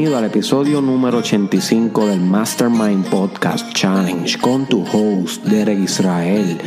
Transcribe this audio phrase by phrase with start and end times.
[0.00, 6.58] Bienvenido al episodio número 85 del Mastermind Podcast Challenge con tu host Derek Israel.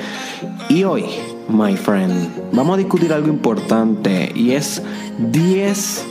[0.69, 1.05] Y hoy,
[1.49, 4.83] my friend, vamos a discutir algo importante y es
[5.17, 6.05] 10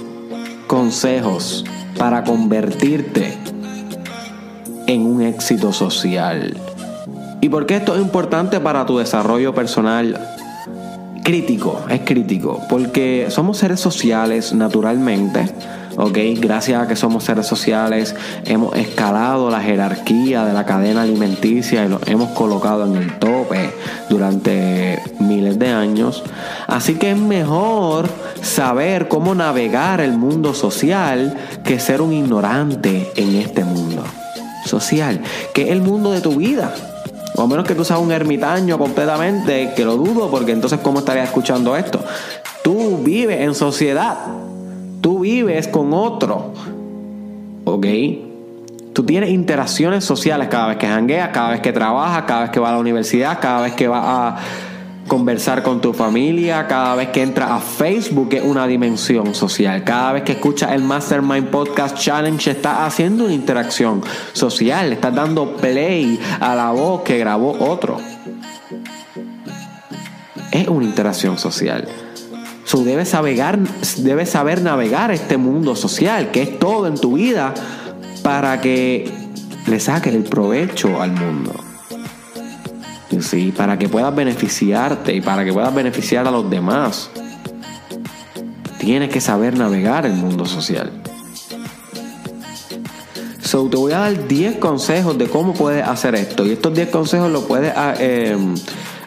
[0.67, 1.65] consejos
[1.97, 3.39] para convertirte
[4.89, 6.57] en un éxito social.
[7.41, 10.19] ¿Y por qué esto es importante para tu desarrollo personal?
[11.23, 15.55] Crítico, es crítico, porque somos seres sociales naturalmente
[15.97, 16.19] ¿ok?
[16.37, 18.15] Gracias a que somos seres sociales,
[18.45, 23.71] hemos escalado la jerarquía de la cadena alimenticia y lo hemos colocado en el tope
[24.09, 26.23] durante miles de años.
[26.67, 28.09] Así que es mejor
[28.41, 34.05] saber cómo navegar el mundo social que ser un ignorante en este mundo
[34.65, 35.21] social,
[35.53, 36.73] que es el mundo de tu vida.
[37.35, 41.29] O menos que tú seas un ermitaño completamente, que lo dudo, porque entonces ¿cómo estarías
[41.29, 42.05] escuchando esto?
[42.63, 44.19] Tú vives en sociedad.
[45.03, 46.53] Tú vives con otro.
[47.65, 47.87] ¿Ok?
[48.93, 52.61] Tú tienes interacciones sociales cada vez que jangueas, cada vez que trabajas, cada vez que
[52.61, 54.37] vas a la universidad, cada vez que vas a
[55.09, 60.13] conversar con tu familia, cada vez que entras a Facebook es una dimensión social, cada
[60.13, 64.03] vez que escuchas el Mastermind Podcast Challenge estás haciendo una interacción
[64.33, 67.99] social, estás dando play a la voz que grabó otro.
[70.53, 71.89] Es una interacción social.
[72.73, 77.53] So, debes, saber navegar este mundo social, que es todo en tu vida,
[78.23, 79.13] para que
[79.67, 81.53] le saques el provecho al mundo.
[83.21, 83.53] ¿Sí?
[83.55, 87.11] Para que puedas beneficiarte y para que puedas beneficiar a los demás.
[88.79, 90.91] Tienes que saber navegar el mundo social.
[93.43, 96.47] So, te voy a dar 10 consejos de cómo puedes hacer esto.
[96.47, 98.55] Y estos 10 consejos los puedes ah, em,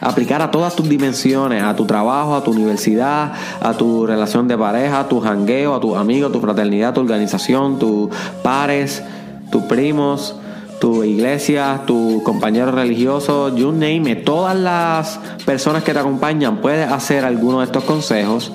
[0.00, 4.56] aplicar a todas tus dimensiones, a tu trabajo, a tu universidad, a tu relación de
[4.56, 8.10] pareja, a tu jangueo, a tus amigos, tu fraternidad, tu organización, tus
[8.42, 9.02] pares,
[9.50, 10.36] tus primos,
[10.80, 16.90] tu iglesia, tus compañeros religiosos, you name it, todas las personas que te acompañan puedes
[16.90, 18.52] hacer alguno de estos consejos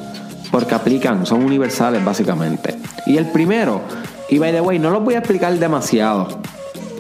[0.52, 2.78] porque aplican, son universales básicamente.
[3.06, 3.82] Y el primero,
[4.30, 6.28] y by the way, no los voy a explicar demasiado,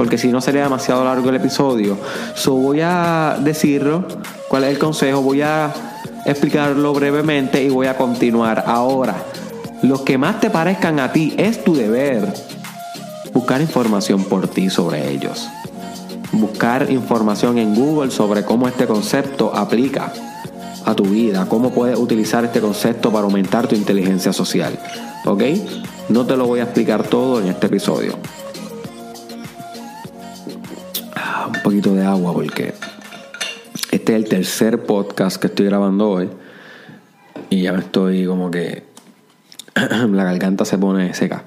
[0.01, 1.95] porque si no sería demasiado largo el episodio.
[2.33, 4.03] So voy a decirlo,
[4.47, 5.71] cuál es el consejo, voy a
[6.25, 8.63] explicarlo brevemente y voy a continuar.
[8.65, 9.13] Ahora,
[9.83, 12.33] los que más te parezcan a ti es tu deber
[13.31, 15.47] buscar información por ti sobre ellos.
[16.31, 20.11] Buscar información en Google sobre cómo este concepto aplica
[20.83, 24.79] a tu vida, cómo puedes utilizar este concepto para aumentar tu inteligencia social.
[25.25, 25.43] ¿Ok?
[26.09, 28.17] No te lo voy a explicar todo en este episodio.
[31.61, 32.73] Poquito de agua porque
[33.91, 36.29] este es el tercer podcast que estoy grabando hoy.
[37.49, 38.83] Y ya me estoy como que
[39.75, 41.43] la garganta se pone seca.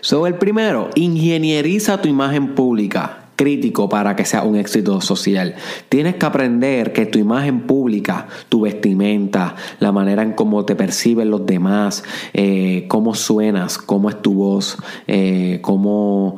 [0.00, 5.54] So, el primero, ingenieriza tu imagen pública crítico para que sea un éxito social.
[5.88, 11.30] Tienes que aprender que tu imagen pública, tu vestimenta, la manera en cómo te perciben
[11.30, 16.36] los demás, eh, cómo suenas, cómo es tu voz, eh, cómo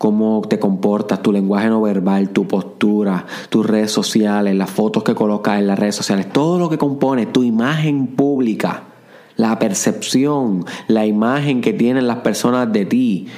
[0.00, 5.14] cómo te comportas, tu lenguaje no verbal, tu postura, tus redes sociales, las fotos que
[5.14, 8.84] colocas en las redes sociales, todo lo que compone tu imagen pública,
[9.36, 13.28] la percepción, la imagen que tienen las personas de ti,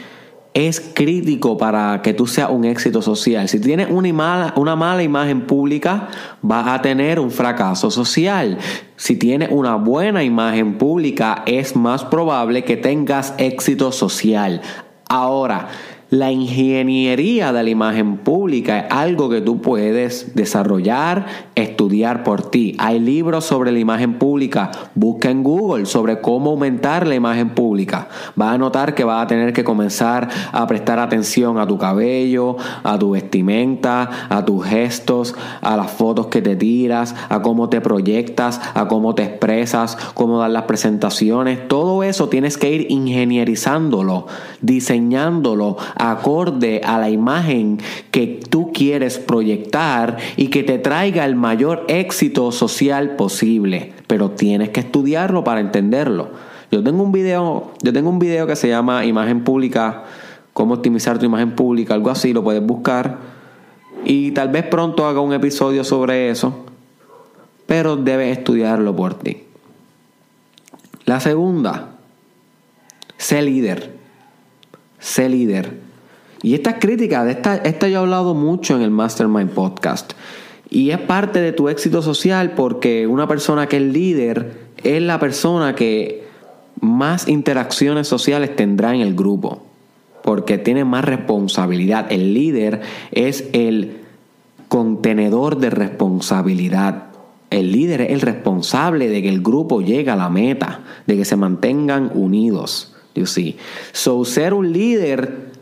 [0.54, 3.48] es crítico para que tú seas un éxito social.
[3.48, 6.10] Si tienes una mala, una mala imagen pública,
[6.42, 8.56] vas a tener un fracaso social.
[8.94, 14.62] Si tienes una buena imagen pública, es más probable que tengas éxito social.
[15.08, 15.68] Ahora,
[16.12, 21.24] la ingeniería de la imagen pública es algo que tú puedes desarrollar,
[21.54, 22.76] estudiar por ti.
[22.78, 24.70] Hay libros sobre la imagen pública.
[24.94, 28.08] Busca en Google sobre cómo aumentar la imagen pública.
[28.36, 32.58] Vas a notar que vas a tener que comenzar a prestar atención a tu cabello,
[32.82, 37.80] a tu vestimenta, a tus gestos, a las fotos que te tiras, a cómo te
[37.80, 41.68] proyectas, a cómo te expresas, cómo dar las presentaciones.
[41.68, 44.26] Todo eso tienes que ir ingenierizándolo,
[44.60, 47.78] diseñándolo acorde a la imagen
[48.10, 53.94] que tú quieres proyectar y que te traiga el mayor éxito social posible.
[54.06, 56.28] Pero tienes que estudiarlo para entenderlo.
[56.70, 60.04] Yo tengo un video, yo tengo un video que se llama Imagen Pública,
[60.52, 63.18] cómo optimizar tu imagen pública, algo así, lo puedes buscar.
[64.04, 66.64] Y tal vez pronto haga un episodio sobre eso,
[67.66, 69.44] pero debes estudiarlo por ti.
[71.04, 71.91] La segunda,
[73.22, 73.92] sé líder.
[74.98, 75.78] Sé líder.
[76.42, 80.14] Y esta crítica, de esta, esta yo he hablado mucho en el Mastermind Podcast.
[80.68, 85.20] Y es parte de tu éxito social porque una persona que es líder es la
[85.20, 86.24] persona que
[86.80, 89.62] más interacciones sociales tendrá en el grupo.
[90.24, 92.10] porque tiene más responsabilidad.
[92.10, 92.80] El líder
[93.10, 93.98] es el
[94.68, 97.06] contenedor de responsabilidad.
[97.50, 101.24] El líder es el responsable de que el grupo llegue a la meta, de que
[101.24, 102.91] se mantengan unidos.
[103.14, 103.56] You see.
[103.92, 105.52] So, ser un líder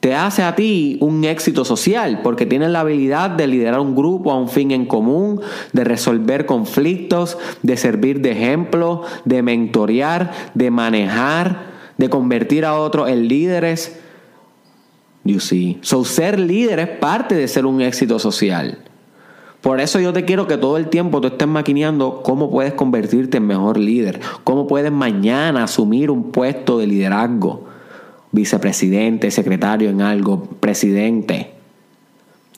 [0.00, 4.30] te hace a ti un éxito social porque tienes la habilidad de liderar un grupo
[4.30, 5.40] a un fin en común,
[5.72, 11.66] de resolver conflictos, de servir de ejemplo, de mentorear, de manejar,
[11.96, 13.98] de convertir a otros en líderes.
[15.24, 15.78] You see.
[15.82, 18.78] So, ser líder es parte de ser un éxito social.
[19.60, 23.38] Por eso yo te quiero que todo el tiempo tú estés maquineando cómo puedes convertirte
[23.38, 27.64] en mejor líder, cómo puedes mañana asumir un puesto de liderazgo,
[28.30, 31.57] vicepresidente, secretario en algo, presidente.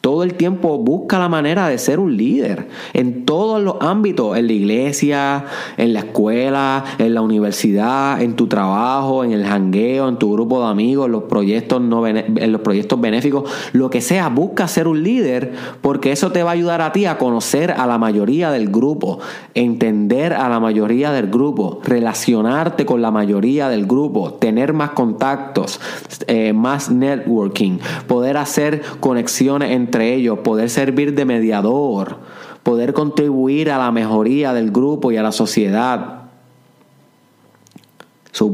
[0.01, 4.47] Todo el tiempo busca la manera de ser un líder en todos los ámbitos, en
[4.47, 5.45] la iglesia,
[5.77, 10.61] en la escuela, en la universidad, en tu trabajo, en el jangueo, en tu grupo
[10.65, 14.89] de amigos, en los proyectos, no, en los proyectos benéficos, lo que sea, busca ser
[14.89, 15.53] un líder
[15.83, 19.19] porque eso te va a ayudar a ti a conocer a la mayoría del grupo,
[19.55, 25.81] entender a la mayoría del grupo, relacionarte con la mayoría del grupo, tener más contactos,
[26.27, 32.19] eh, más networking, poder hacer conexiones entre entre ellos, poder servir de mediador,
[32.63, 36.19] poder contribuir a la mejoría del grupo y a la sociedad.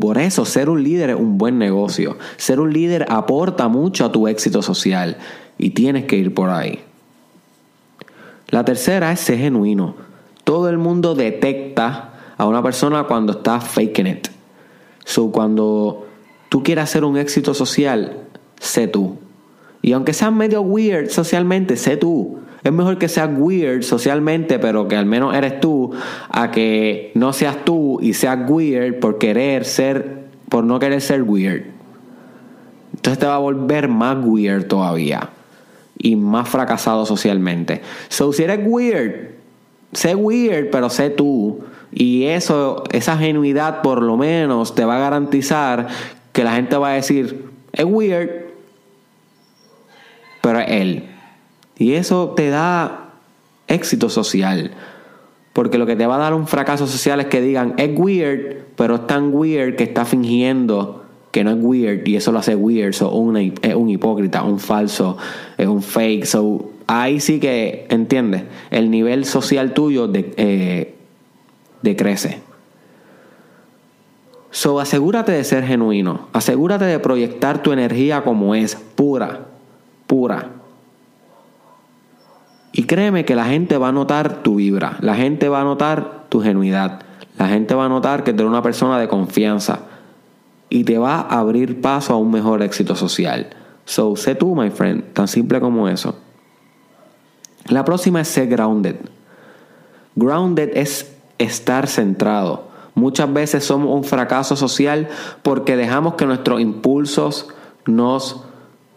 [0.01, 2.17] por eso, ser un líder es un buen negocio.
[2.39, 5.19] Ser un líder aporta mucho a tu éxito social
[5.59, 6.81] y tienes que ir por ahí.
[8.49, 9.95] La tercera es ser genuino.
[10.43, 14.29] Todo el mundo detecta a una persona cuando está faking it.
[15.05, 16.07] So, cuando
[16.49, 18.23] tú quieras hacer un éxito social,
[18.59, 19.19] sé tú.
[19.87, 22.41] Y aunque seas medio weird socialmente, sé tú.
[22.65, 25.93] Es mejor que seas weird socialmente, pero que al menos eres tú,
[26.29, 31.23] a que no seas tú y seas weird por querer ser, por no querer ser
[31.23, 31.67] weird.
[32.97, 35.31] Entonces te va a volver más weird todavía
[35.97, 37.81] y más fracasado socialmente.
[38.09, 39.37] So, si eres weird,
[39.93, 41.61] sé weird, pero sé tú.
[41.93, 45.87] Y eso, esa genuidad por lo menos te va a garantizar
[46.33, 48.46] que la gente va a decir, es weird,
[50.47, 51.03] pero Él.
[51.77, 53.15] Y eso te da
[53.67, 54.71] éxito social.
[55.53, 58.59] Porque lo que te va a dar un fracaso social es que digan, es weird,
[58.77, 61.03] pero es tan weird que está fingiendo
[61.33, 62.93] que no es weird y eso lo hace weird.
[62.93, 63.11] So,
[63.61, 65.19] es un hipócrita, un falso,
[65.59, 66.27] es un fake.
[66.27, 68.45] So, ahí sí que, ¿entiendes?
[68.71, 70.95] El nivel social tuyo eh,
[71.83, 72.39] decrece.
[74.53, 76.29] So, asegúrate de ser genuino.
[76.33, 79.56] Asegúrate de proyectar tu energía como es, pura
[80.07, 80.51] pura.
[82.73, 86.27] Y créeme que la gente va a notar tu vibra, la gente va a notar
[86.29, 87.01] tu genuidad,
[87.39, 89.81] la gente va a notar que tú eres una persona de confianza
[90.69, 93.49] y te va a abrir paso a un mejor éxito social.
[93.85, 96.17] So, sé tú, my friend, tan simple como eso.
[97.69, 98.97] La próxima es ser grounded.
[100.15, 102.69] Grounded es estar centrado.
[102.95, 105.09] Muchas veces somos un fracaso social
[105.43, 107.49] porque dejamos que nuestros impulsos
[107.87, 108.45] nos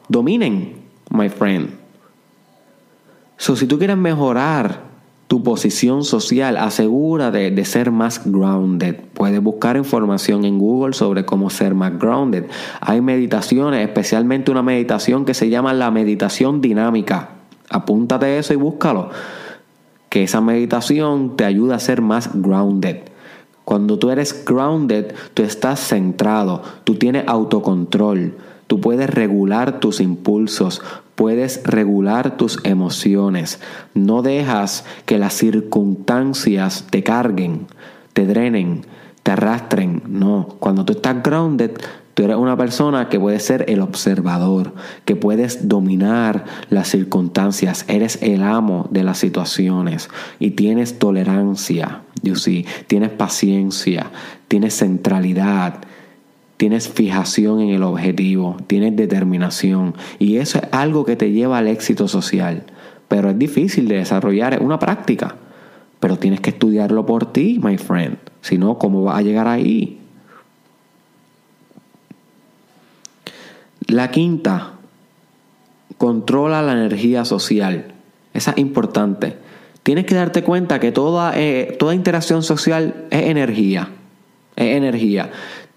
[0.08, 0.79] dominen
[1.10, 1.70] my friend.
[3.38, 4.90] So, si tú quieres mejorar
[5.30, 8.96] tu posición social, asegúrate de ser más grounded.
[9.14, 12.46] Puedes buscar información en Google sobre cómo ser más grounded.
[12.82, 17.30] Hay meditaciones, especialmente una meditación que se llama la meditación dinámica.
[17.70, 19.12] Apúntate eso y búscalo.
[20.10, 23.04] Que esa meditación te ayuda a ser más grounded.
[23.66, 28.34] Cuando tú eres grounded, tú estás centrado, tú tienes autocontrol
[28.70, 30.84] Tú puedes regular tus impulsos,
[31.16, 33.60] puedes regular tus emociones.
[33.96, 37.66] No dejas que las circunstancias te carguen,
[38.14, 38.86] te drenen,
[39.24, 40.04] te arrastren.
[40.06, 41.72] No, cuando tú estás grounded,
[42.14, 48.20] tú eres una persona que puede ser el observador, que puedes dominar las circunstancias, eres
[48.22, 52.36] el amo de las situaciones y tienes tolerancia, you
[52.86, 54.12] tienes paciencia,
[54.48, 55.80] tienes centralidad,
[56.60, 61.70] tienes fijación en el objetivo, tienes determinación y eso es algo que te lleva al
[61.70, 62.66] éxito social.
[63.08, 65.38] Pero es difícil de desarrollar, es una práctica.
[66.02, 68.18] Pero tienes que estudiarlo por ti, my friend.
[68.42, 70.00] Si no, ¿cómo vas a llegar ahí?
[73.88, 74.74] La quinta,
[75.98, 77.94] controla la energía social.
[78.34, 79.38] Esa es importante.
[79.84, 83.92] Tienes que darte cuenta que toda, eh, toda interacción social es energía.
[84.58, 85.32] Es energía.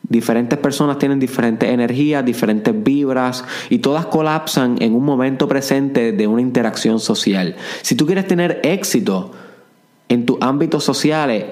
[0.09, 6.26] Diferentes personas tienen diferentes energías, diferentes vibras y todas colapsan en un momento presente de
[6.26, 7.56] una interacción social.
[7.82, 9.30] Si tú quieres tener éxito
[10.09, 11.44] en tus ámbitos sociales,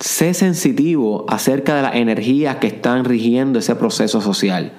[0.00, 4.72] sé sensitivo acerca de las energías que están rigiendo ese proceso social.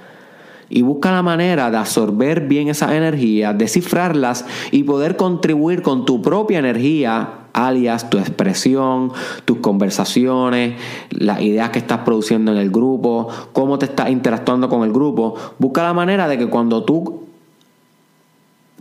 [0.72, 6.22] y busca la manera de absorber bien esas energías, descifrarlas y poder contribuir con tu
[6.22, 9.12] propia energía, alias tu expresión,
[9.46, 14.84] tus conversaciones, las ideas que estás produciendo en el grupo, cómo te estás interactuando con
[14.84, 15.36] el grupo.
[15.58, 17.24] Busca la manera de que cuando tú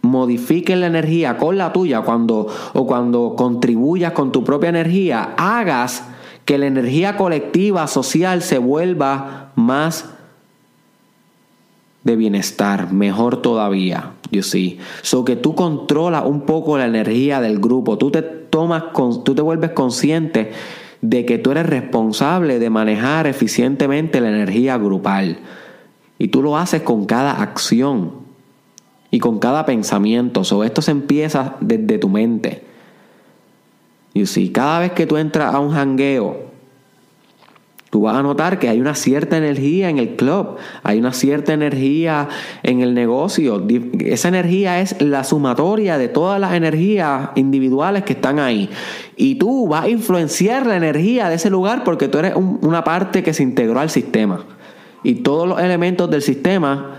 [0.03, 6.05] modifiques la energía con la tuya cuando, o cuando contribuyas con tu propia energía, hagas
[6.45, 10.07] que la energía colectiva, social, se vuelva más
[12.09, 14.79] de bienestar, mejor todavía, you see.
[15.03, 19.43] So que tú controlas un poco la energía del grupo, tú te tomas, tú te
[19.43, 20.53] vuelves consciente
[21.03, 25.39] de que tú eres responsable de manejar eficientemente la energía grupal.
[26.19, 28.13] Y tú lo haces con cada acción
[29.11, 30.45] y con cada pensamiento.
[30.45, 32.65] So, esto se empieza desde tu mente.
[34.15, 36.48] You see, cada vez que tú entras a un jangueo,
[37.91, 41.55] Tú vas a notar que hay una cierta energía en el club, hay una cierta
[41.55, 42.29] energía
[42.63, 43.67] en el negocio.
[44.01, 48.69] Esa energía es la sumatoria de todas las energías individuales que están ahí.
[49.17, 53.23] Y tú vas a influenciar la energía de ese lugar porque tú eres una parte
[53.23, 54.45] que se integró al sistema.
[55.03, 56.97] Y todos los elementos del sistema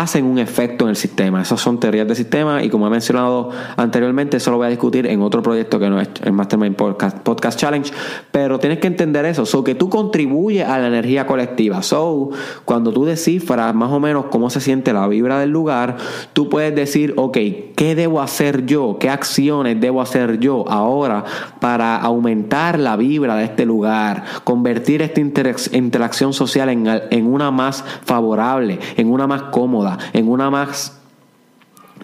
[0.00, 1.40] hacen un efecto en el sistema.
[1.40, 5.06] Esas son teorías de sistema y como he mencionado anteriormente, eso lo voy a discutir
[5.06, 7.92] en otro proyecto que no es el Mastermind Podcast, Challenge,
[8.32, 11.82] pero tienes que entender eso, so que tú contribuyes a la energía colectiva.
[11.82, 12.30] So,
[12.64, 15.96] cuando tú descifras más o menos cómo se siente la vibra del lugar,
[16.32, 17.38] tú puedes decir, ok,
[17.76, 18.96] ¿qué debo hacer yo?
[18.98, 21.24] ¿Qué acciones debo hacer yo ahora
[21.60, 24.24] para aumentar la vibra de este lugar?
[24.42, 30.50] Convertir esta interacción social en, en una más favorable, en una más cómoda en una
[30.50, 30.92] más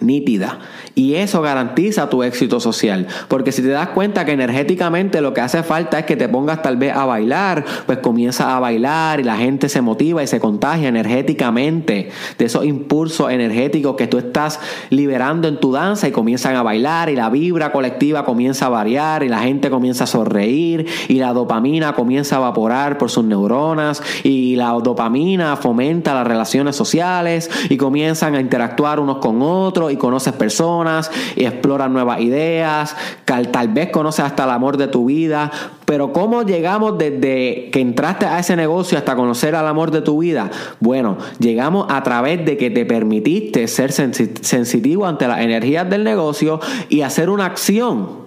[0.01, 0.59] nítida.
[0.95, 3.07] Y eso garantiza tu éxito social.
[3.27, 6.61] Porque si te das cuenta que energéticamente lo que hace falta es que te pongas
[6.61, 10.39] tal vez a bailar, pues comienza a bailar y la gente se motiva y se
[10.39, 16.55] contagia energéticamente de esos impulsos energéticos que tú estás liberando en tu danza y comienzan
[16.55, 20.85] a bailar y la vibra colectiva comienza a variar y la gente comienza a sonreír
[21.07, 26.75] y la dopamina comienza a evaporar por sus neuronas y la dopamina fomenta las relaciones
[26.75, 32.95] sociales y comienzan a interactuar unos con otros y conoces personas y exploras nuevas ideas,
[33.25, 35.51] tal vez conoces hasta el amor de tu vida,
[35.85, 40.19] pero ¿cómo llegamos desde que entraste a ese negocio hasta conocer al amor de tu
[40.19, 40.49] vida?
[40.79, 46.59] Bueno, llegamos a través de que te permitiste ser sensitivo ante las energías del negocio
[46.89, 48.21] y hacer una acción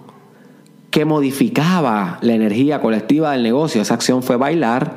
[0.91, 3.81] que modificaba la energía colectiva del negocio.
[3.81, 4.93] Esa acción fue bailar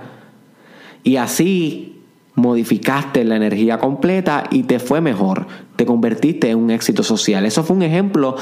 [1.02, 1.97] y así
[2.38, 7.44] modificaste la energía completa y te fue mejor, te convertiste en un éxito social.
[7.44, 8.36] Eso fue un ejemplo,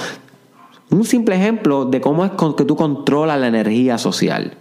[0.90, 4.58] un simple ejemplo de cómo es que tú controlas la energía social.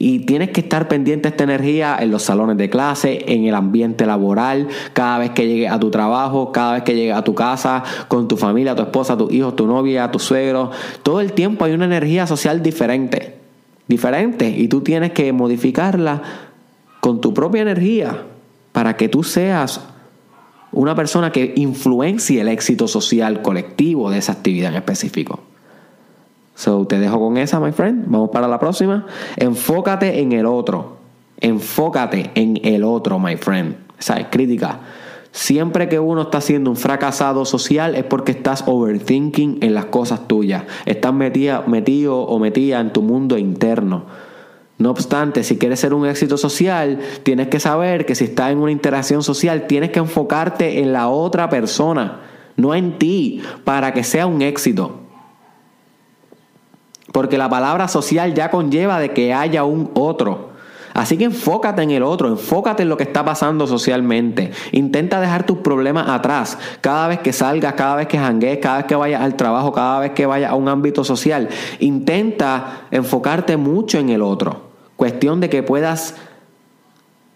[0.00, 3.54] Y tienes que estar pendiente de esta energía en los salones de clase, en el
[3.54, 7.34] ambiente laboral, cada vez que llegues a tu trabajo, cada vez que llegues a tu
[7.34, 10.70] casa, con tu familia, tu esposa, tus hijos, tu novia, tu suegro.
[11.02, 13.38] Todo el tiempo hay una energía social diferente.
[13.88, 14.48] Diferente.
[14.48, 16.22] Y tú tienes que modificarla
[17.00, 18.18] con tu propia energía
[18.72, 19.80] para que tú seas
[20.72, 25.40] una persona que influencie el éxito social colectivo de esa actividad en específico.
[26.54, 28.04] So, te dejo con esa, my friend.
[28.06, 29.06] Vamos para la próxima.
[29.36, 30.96] Enfócate en el otro.
[31.40, 33.76] Enfócate en el otro, my friend.
[33.98, 34.80] Esa es crítica.
[35.30, 40.26] Siempre que uno está siendo un fracasado social es porque estás overthinking en las cosas
[40.26, 40.64] tuyas.
[40.84, 44.27] Estás metido o metida en tu mundo interno.
[44.78, 48.58] No obstante, si quieres ser un éxito social, tienes que saber que si estás en
[48.58, 52.20] una interacción social, tienes que enfocarte en la otra persona,
[52.56, 55.00] no en ti, para que sea un éxito.
[57.10, 60.50] Porque la palabra social ya conlleva de que haya un otro.
[60.94, 64.52] Así que enfócate en el otro, enfócate en lo que está pasando socialmente.
[64.70, 66.56] Intenta dejar tus problemas atrás.
[66.80, 70.00] Cada vez que salgas, cada vez que janguees, cada vez que vayas al trabajo, cada
[70.00, 71.48] vez que vayas a un ámbito social,
[71.80, 74.67] intenta enfocarte mucho en el otro.
[74.98, 76.16] Cuestión de que puedas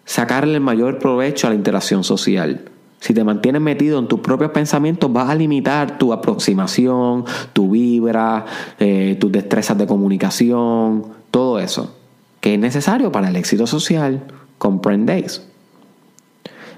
[0.05, 2.63] sacarle el mayor provecho a la interacción social.
[2.99, 8.47] Si te mantienes metido en tus propios pensamientos, vas a limitar tu aproximación, tu vibra,
[8.81, 11.95] eh, tus destrezas de comunicación, todo eso,
[12.41, 14.25] que es necesario para el éxito social.
[14.59, 15.43] Comprendéis.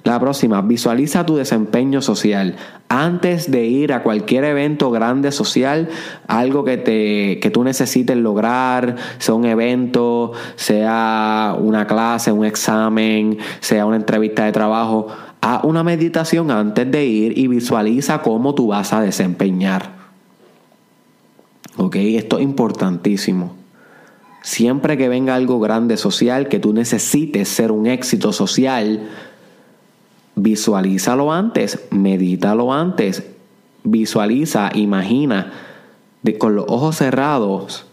[0.04, 2.56] La próxima, visualiza tu desempeño social.
[2.90, 5.88] Antes de ir a cualquier evento grande social,
[6.28, 13.38] algo que, te, que tú necesites lograr, sea un evento, sea una clase, un examen,
[13.61, 15.08] sea una entrevista de trabajo,
[15.40, 19.90] haz una meditación antes de ir y visualiza cómo tú vas a desempeñar.
[21.78, 21.96] ¿Ok?
[21.96, 23.56] Esto es importantísimo.
[24.42, 29.08] Siempre que venga algo grande social, que tú necesites ser un éxito social,
[30.37, 33.25] visualízalo antes, medítalo antes,
[33.85, 35.53] visualiza, imagina
[36.23, 37.87] de, con los ojos cerrados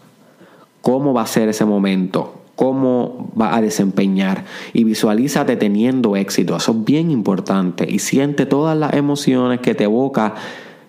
[0.80, 6.56] cómo va a ser ese momento, cómo va a desempeñar y visualízate teniendo éxito.
[6.56, 10.34] Eso es bien importante y siente todas las emociones que te evoca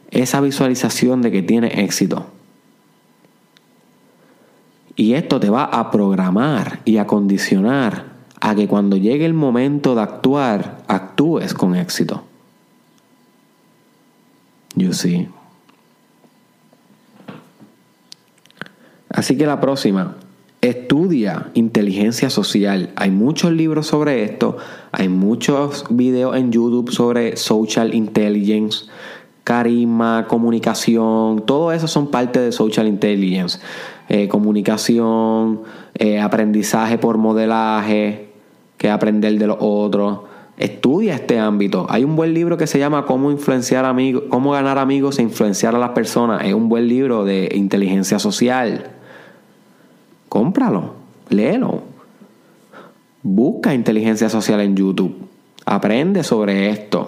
[0.09, 2.25] esa visualización de que tiene éxito.
[4.95, 8.12] Y esto te va a programar y a condicionar
[8.43, 12.23] a que cuando llegue el momento de actuar, actúes con éxito.
[14.75, 15.29] You see.
[19.07, 20.17] Así que la próxima,
[20.59, 22.91] estudia inteligencia social.
[22.97, 24.57] Hay muchos libros sobre esto,
[24.91, 28.87] hay muchos videos en YouTube sobre social intelligence,
[29.45, 33.59] carisma, comunicación, todo eso son parte de social intelligence.
[34.09, 35.61] Eh, comunicación,
[35.95, 38.32] eh, aprendizaje por modelaje,
[38.83, 40.19] que aprender de los otros.
[40.57, 41.87] Estudia este ámbito.
[41.87, 45.73] Hay un buen libro que se llama Cómo influenciar amigos, cómo ganar amigos e influenciar
[45.73, 46.43] a las personas.
[46.43, 48.91] Es un buen libro de inteligencia social.
[50.27, 50.95] Cómpralo,
[51.29, 51.83] léelo.
[53.21, 55.15] Busca inteligencia social en YouTube.
[55.65, 57.07] Aprende sobre esto.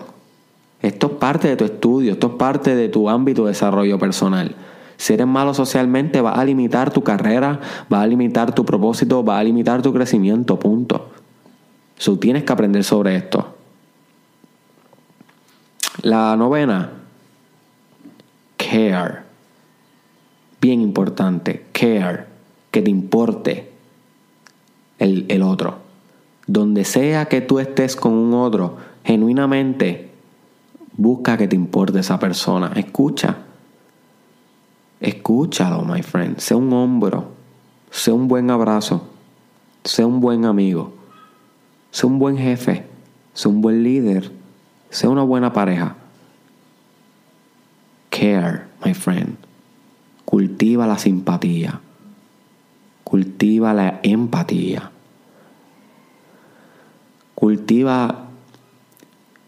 [0.82, 4.56] Esto es parte de tu estudio, esto es parte de tu ámbito de desarrollo personal.
[4.96, 7.60] Si eres malo socialmente, va a limitar tu carrera,
[7.92, 11.15] va a limitar tu propósito, va a limitar tu crecimiento, punto.
[11.98, 13.56] So, tienes que aprender sobre esto.
[16.02, 16.92] La novena,
[18.58, 19.24] care.
[20.60, 22.26] Bien importante, care.
[22.72, 23.72] Que te importe
[25.00, 25.80] el, el otro.
[26.48, 30.12] Donde sea que tú estés con un otro, genuinamente,
[30.98, 32.72] busca que te importe esa persona.
[32.76, 33.38] Escucha.
[35.00, 36.40] Escúchalo, my friend.
[36.40, 37.32] Sea un hombro.
[37.90, 39.08] Sea un buen abrazo.
[39.84, 40.95] Sea un buen amigo.
[41.96, 42.84] Sea un buen jefe.
[43.34, 44.30] Sea un buen líder.
[44.90, 45.96] Sea una buena pareja.
[48.10, 49.38] Care, my friend.
[50.26, 51.80] Cultiva la simpatía.
[53.06, 54.92] Cultiva la empatía.
[57.34, 58.26] Cultiva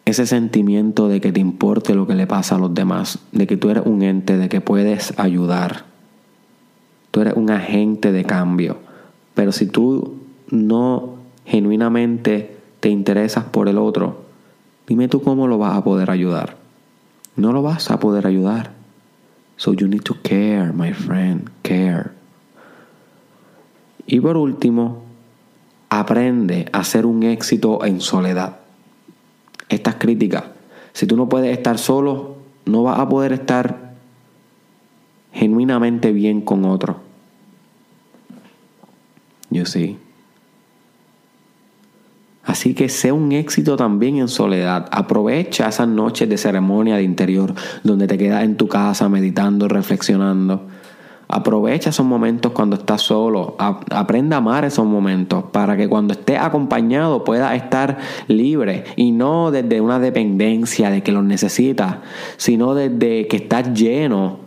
[0.05, 3.57] ese sentimiento de que te importe lo que le pasa a los demás, de que
[3.57, 5.83] tú eres un ente, de que puedes ayudar.
[7.11, 8.77] Tú eres un agente de cambio.
[9.33, 10.15] Pero si tú
[10.49, 11.16] no
[11.47, 14.25] genuinamente te interesas por el otro,
[14.85, 16.57] dime tú cómo lo vas a poder ayudar.
[17.35, 18.71] No lo vas a poder ayudar.
[19.55, 22.11] So you need to care, my friend, care.
[24.05, 25.03] Y por último,
[25.89, 28.57] aprende a ser un éxito en soledad
[29.69, 30.45] estas críticas.
[30.93, 33.93] Si tú no puedes estar solo, no vas a poder estar
[35.33, 37.01] genuinamente bien con otro.
[39.49, 39.97] Yo sí.
[42.47, 44.87] Así que sea un éxito también en soledad.
[44.91, 50.63] Aprovecha esas noches de ceremonia de interior donde te quedas en tu casa meditando, reflexionando
[51.29, 53.57] Aprovecha esos momentos cuando estás solo.
[53.59, 59.51] Aprenda a amar esos momentos para que cuando estés acompañado puedas estar libre y no
[59.51, 61.97] desde una dependencia de que los necesitas,
[62.37, 64.39] sino desde que estás lleno,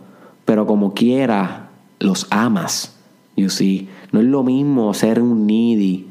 [0.45, 1.51] pero como quieras
[1.99, 2.97] los amas.
[3.35, 6.07] You see, no es lo mismo ser un needy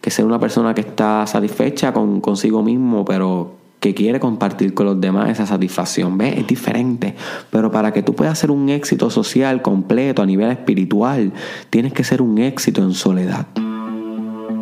[0.00, 4.86] que ser una persona que está satisfecha con consigo mismo, pero que quiere compartir con
[4.86, 6.18] los demás esa satisfacción.
[6.18, 6.38] ¿Ves?
[6.38, 7.14] Es diferente.
[7.50, 11.32] Pero para que tú puedas ser un éxito social completo a nivel espiritual,
[11.70, 13.46] tienes que ser un éxito en soledad.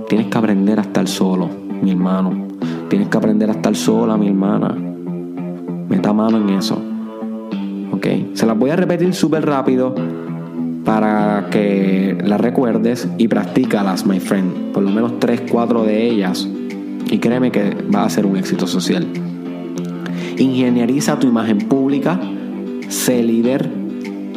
[0.09, 1.49] Tienes que aprender a estar solo,
[1.83, 2.46] mi hermano.
[2.88, 4.68] Tienes que aprender a estar sola, mi hermana.
[5.88, 6.81] Meta mano en eso.
[7.92, 8.07] ¿Ok?
[8.35, 9.94] Se las voy a repetir súper rápido
[10.87, 14.72] para que las recuerdes y practícalas, my friend.
[14.72, 16.49] Por lo menos tres, cuatro de ellas.
[17.11, 19.05] Y créeme que va a ser un éxito social.
[20.38, 22.20] Ingenieriza tu imagen pública,
[22.88, 23.68] sé líder,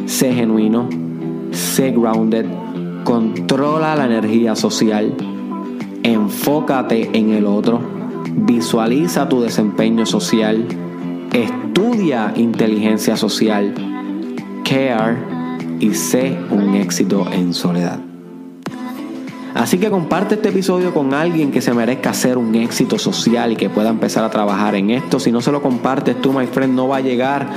[0.06, 0.88] sé genuino,
[1.52, 2.46] sé grounded,
[3.04, 5.14] controla la energía social,
[6.02, 7.80] enfócate en el otro,
[8.34, 10.66] visualiza tu desempeño social,
[11.32, 13.72] estudia inteligencia social,
[14.64, 15.29] care
[15.80, 17.98] y sé un éxito en soledad.
[19.54, 23.56] Así que comparte este episodio con alguien que se merezca hacer un éxito social y
[23.56, 25.18] que pueda empezar a trabajar en esto.
[25.18, 27.48] Si no se lo compartes tú, my friend, no va a llegar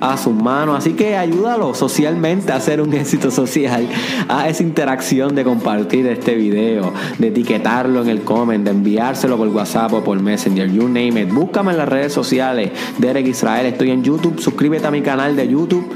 [0.00, 0.78] a sus manos.
[0.78, 3.88] Así que ayúdalo socialmente a hacer un éxito social.
[4.28, 9.48] A esa interacción de compartir este video, de etiquetarlo en el comment, de enviárselo por
[9.48, 11.30] WhatsApp o por Messenger, you name it.
[11.30, 13.66] Búscame en las redes sociales, Derek Israel.
[13.66, 14.40] Estoy en YouTube.
[14.40, 15.90] Suscríbete a mi canal de YouTube.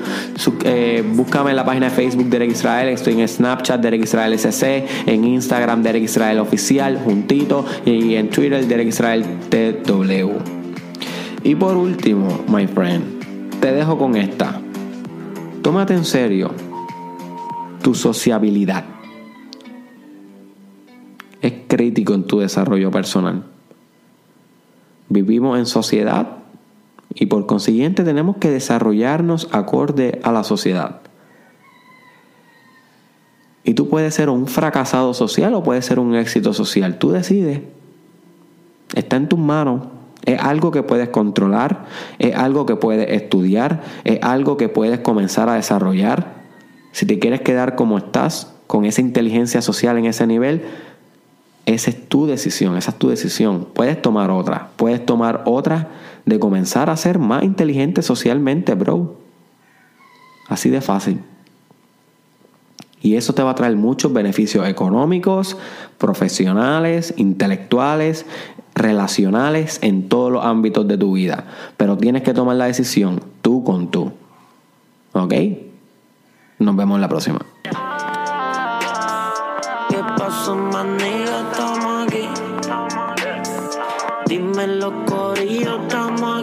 [0.65, 2.89] Eh, búscame en la página de Facebook Derek Israel.
[2.89, 4.85] Estoy en Snapchat Derek Israel SC.
[5.07, 7.65] En Instagram Derek Israel Oficial, juntito.
[7.85, 10.59] Y en Twitter Derek Israel TW.
[11.43, 13.18] Y por último, my friend,
[13.61, 14.61] te dejo con esta.
[15.63, 16.53] Tómate en serio
[17.83, 18.85] tu sociabilidad.
[21.41, 23.45] Es crítico en tu desarrollo personal.
[25.09, 26.39] Vivimos en sociedad
[27.15, 31.01] y por consiguiente tenemos que desarrollarnos acorde a la sociedad.
[33.65, 36.99] Y tú puedes ser un fracasado social o puedes ser un éxito social.
[36.99, 37.61] Tú decides.
[38.95, 39.83] Está en tus manos.
[40.25, 41.87] Es algo que puedes controlar,
[42.19, 46.35] es algo que puedes estudiar, es algo que puedes comenzar a desarrollar.
[46.93, 50.63] Si te quieres quedar como estás, con esa inteligencia social en ese nivel,
[51.67, 53.67] esa es tu decisión, esa es tu decisión.
[53.73, 55.89] Puedes tomar otra, puedes tomar otra
[56.27, 59.17] de comenzar a ser más inteligente socialmente, bro.
[60.49, 61.21] Así de fácil.
[63.01, 65.57] Y eso te va a traer muchos beneficios económicos,
[65.99, 68.27] profesionales, intelectuales,
[68.79, 71.45] relacionales, en todos los ámbitos de tu vida.
[71.77, 74.13] Pero tienes que tomar la decisión tú con tú.
[75.13, 75.35] ¿Ok?
[76.59, 77.41] Nos vemos en la próxima.
[79.89, 82.29] ¿Qué pasó, Estamos aquí.
[84.27, 86.38] Dime los estamos aquí.